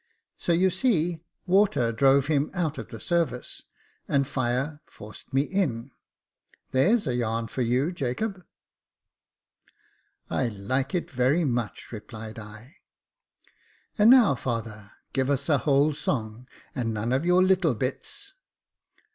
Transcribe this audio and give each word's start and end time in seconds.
So 0.39 0.51
you 0.51 0.71
see, 0.71 1.27
tuater 1.47 1.91
drove 1.95 2.25
him 2.25 2.49
out 2.55 2.79
of 2.79 2.87
the 2.87 2.99
service, 2.99 3.61
and 4.07 4.25
Jire 4.25 4.79
forced 4.87 5.31
me 5.31 5.43
in. 5.43 5.91
There's 6.71 7.05
a 7.05 7.13
yarn 7.13 7.45
for 7.47 7.61
you, 7.61 7.91
Jacob."" 7.91 8.43
I 10.31 10.49
hke 10.49 10.95
it 10.95 11.11
very 11.11 11.45
much," 11.45 11.91
replied 11.91 12.39
I. 12.39 12.77
And 13.95 14.09
now, 14.09 14.33
father, 14.33 14.91
give 15.13 15.29
us 15.29 15.47
a 15.49 15.59
whole 15.59 15.93
song, 15.93 16.47
and 16.73 16.91
none 16.95 17.11
of 17.13 17.23
your 17.23 17.43
little 17.43 17.75
bits." 17.75 18.33